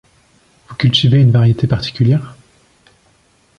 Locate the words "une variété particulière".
1.21-2.35